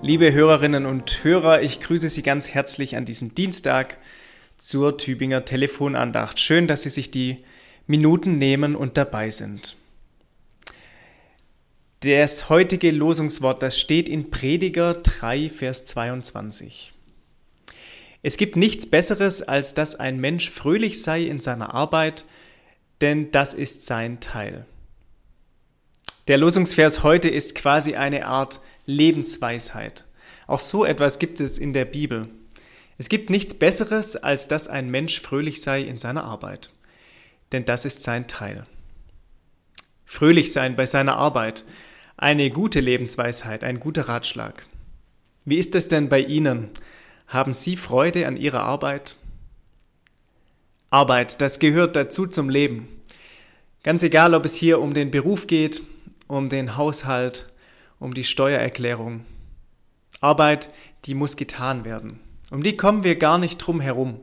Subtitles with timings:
[0.00, 3.98] Liebe Hörerinnen und Hörer, ich grüße Sie ganz herzlich an diesem Dienstag
[4.56, 6.38] zur Tübinger Telefonandacht.
[6.38, 7.38] Schön, dass Sie sich die
[7.88, 9.76] Minuten nehmen und dabei sind.
[12.00, 16.92] Das heutige Losungswort, das steht in Prediger 3, Vers 22.
[18.22, 22.24] Es gibt nichts Besseres, als dass ein Mensch fröhlich sei in seiner Arbeit,
[23.00, 24.64] denn das ist sein Teil.
[26.28, 30.06] Der Losungsvers heute ist quasi eine Art Lebensweisheit.
[30.46, 32.22] Auch so etwas gibt es in der Bibel.
[32.96, 36.70] Es gibt nichts Besseres, als dass ein Mensch fröhlich sei in seiner Arbeit,
[37.52, 38.64] denn das ist sein Teil.
[40.06, 41.64] Fröhlich sein bei seiner Arbeit,
[42.16, 44.64] eine gute Lebensweisheit, ein guter Ratschlag.
[45.44, 46.70] Wie ist es denn bei Ihnen?
[47.26, 49.16] Haben Sie Freude an Ihrer Arbeit?
[50.88, 52.88] Arbeit, das gehört dazu zum Leben.
[53.82, 55.82] Ganz egal, ob es hier um den Beruf geht,
[56.26, 57.52] um den Haushalt,
[57.98, 59.24] um die Steuererklärung.
[60.20, 60.70] Arbeit,
[61.04, 62.20] die muss getan werden.
[62.50, 64.20] Um die kommen wir gar nicht drum herum.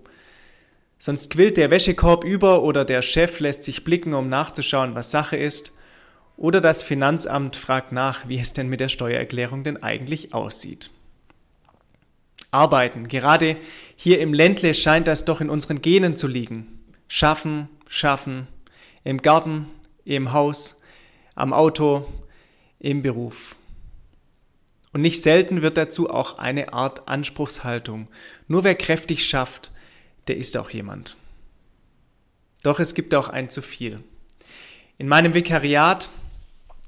[0.97, 5.37] Sonst quillt der Wäschekorb über oder der Chef lässt sich blicken, um nachzuschauen, was Sache
[5.37, 5.73] ist.
[6.37, 10.89] Oder das Finanzamt fragt nach, wie es denn mit der Steuererklärung denn eigentlich aussieht
[12.55, 13.07] arbeiten.
[13.07, 13.57] Gerade
[13.95, 16.79] hier im Ländle scheint das doch in unseren Genen zu liegen.
[17.07, 18.47] Schaffen, schaffen,
[19.03, 19.67] im Garten,
[20.05, 20.81] im Haus,
[21.35, 22.07] am Auto,
[22.79, 23.55] im Beruf.
[24.95, 28.07] Und nicht selten wird dazu auch eine Art Anspruchshaltung.
[28.47, 29.71] Nur wer kräftig schafft,
[30.29, 31.17] der ist auch jemand.
[32.63, 34.01] Doch es gibt auch ein zu viel.
[34.97, 36.09] In meinem Vikariat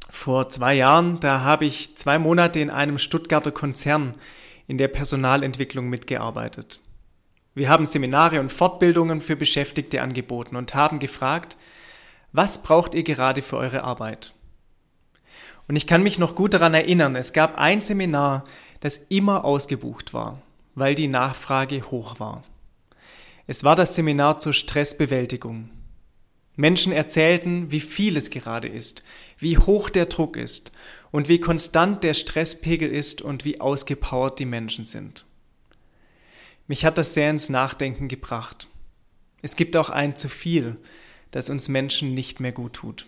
[0.09, 4.15] vor zwei Jahren, da habe ich zwei Monate in einem Stuttgarter Konzern
[4.67, 6.79] in der Personalentwicklung mitgearbeitet.
[7.55, 11.57] Wir haben Seminare und Fortbildungen für Beschäftigte angeboten und haben gefragt,
[12.31, 14.33] was braucht ihr gerade für eure Arbeit?
[15.67, 18.45] Und ich kann mich noch gut daran erinnern, es gab ein Seminar,
[18.79, 20.41] das immer ausgebucht war,
[20.75, 22.43] weil die Nachfrage hoch war.
[23.47, 25.69] Es war das Seminar zur Stressbewältigung.
[26.55, 29.03] Menschen erzählten, wie viel es gerade ist,
[29.37, 30.71] wie hoch der Druck ist
[31.11, 35.25] und wie konstant der Stresspegel ist und wie ausgepowert die Menschen sind.
[36.67, 38.67] Mich hat das sehr ins Nachdenken gebracht.
[39.41, 40.77] Es gibt auch ein zu viel,
[41.31, 43.07] das uns Menschen nicht mehr gut tut.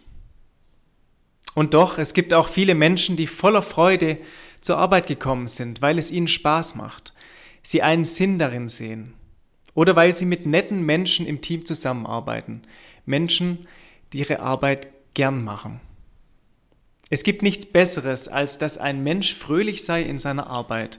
[1.59, 4.17] Und doch, es gibt auch viele Menschen, die voller Freude
[4.61, 7.13] zur Arbeit gekommen sind, weil es ihnen Spaß macht,
[7.63, 9.13] sie einen Sinn darin sehen
[9.73, 12.61] oder weil sie mit netten Menschen im Team zusammenarbeiten,
[13.05, 13.67] Menschen,
[14.13, 15.81] die ihre Arbeit gern machen.
[17.09, 20.97] Es gibt nichts Besseres, als dass ein Mensch fröhlich sei in seiner Arbeit,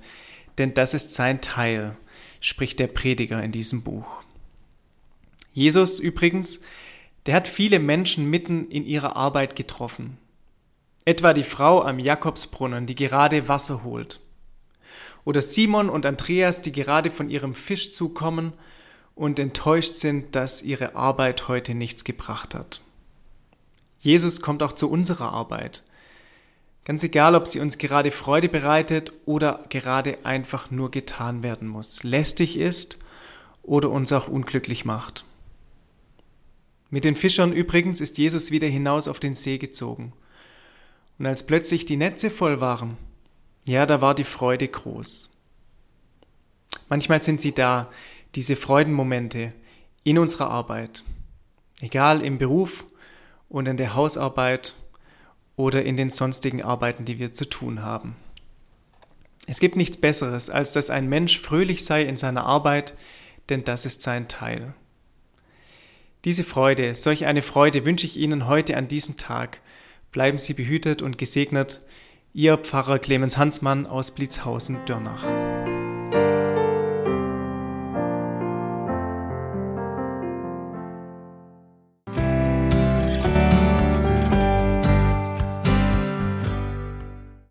[0.59, 1.97] denn das ist sein Teil,
[2.43, 4.23] spricht der Prediger in diesem Buch.
[5.55, 6.61] Jesus übrigens,
[7.25, 10.19] der hat viele Menschen mitten in ihrer Arbeit getroffen.
[11.11, 14.21] Etwa die Frau am Jakobsbrunnen, die gerade Wasser holt.
[15.25, 18.53] Oder Simon und Andreas, die gerade von ihrem Fisch zukommen
[19.17, 22.81] und enttäuscht sind, dass ihre Arbeit heute nichts gebracht hat.
[23.99, 25.83] Jesus kommt auch zu unserer Arbeit.
[26.85, 32.05] Ganz egal, ob sie uns gerade Freude bereitet oder gerade einfach nur getan werden muss,
[32.05, 32.99] lästig ist
[33.65, 35.25] oder uns auch unglücklich macht.
[36.89, 40.13] Mit den Fischern übrigens ist Jesus wieder hinaus auf den See gezogen.
[41.21, 42.97] Und als plötzlich die Netze voll waren,
[43.67, 45.29] ja, da war die Freude groß.
[46.89, 47.91] Manchmal sind sie da,
[48.35, 49.51] diese Freudenmomente
[50.03, 51.05] in unserer Arbeit,
[51.83, 52.87] egal im Beruf
[53.51, 54.75] und in der Hausarbeit
[55.57, 58.17] oder in den sonstigen Arbeiten, die wir zu tun haben.
[59.47, 62.95] Es gibt nichts Besseres, als dass ein Mensch fröhlich sei in seiner Arbeit,
[63.51, 64.73] denn das ist sein Teil.
[66.25, 69.61] Diese Freude, solch eine Freude wünsche ich Ihnen heute an diesem Tag.
[70.13, 71.81] Bleiben Sie behütet und gesegnet.
[72.33, 75.25] Ihr Pfarrer Clemens Hansmann aus Blitzhausen-Dörnach.